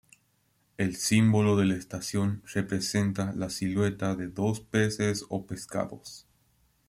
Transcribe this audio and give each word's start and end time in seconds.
El 0.79 0.95
símbolo 0.95 1.55
de 1.55 1.65
la 1.67 1.75
estación 1.75 2.41
representa 2.55 3.33
la 3.33 3.51
silueta 3.51 4.15
de 4.15 4.29
dos 4.29 4.59
peces 4.59 5.25
o 5.29 5.45
pescados. 5.45 6.25